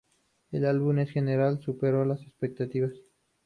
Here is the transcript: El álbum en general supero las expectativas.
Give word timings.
El 0.51 0.65
álbum 0.65 0.97
en 0.97 1.05
general 1.05 1.61
supero 1.61 2.05
las 2.05 2.23
expectativas. 2.23 2.93